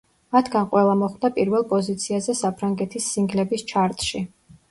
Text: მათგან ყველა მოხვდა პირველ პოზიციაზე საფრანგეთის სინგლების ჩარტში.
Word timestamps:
მათგან 0.35 0.63
ყველა 0.69 0.93
მოხვდა 1.01 1.29
პირველ 1.35 1.65
პოზიციაზე 1.73 2.35
საფრანგეთის 2.39 3.11
სინგლების 3.17 3.67
ჩარტში. 3.73 4.23